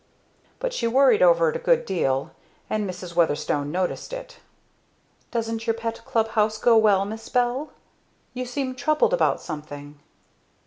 [0.57, 2.31] But she worried over it a good deal,
[2.71, 3.15] and Mrs.
[3.15, 4.37] Weatherstone noticed it.
[5.29, 7.69] "Doesn't your pet club house go well, 'Miss Bell?'
[8.33, 9.99] You seem troubled about something."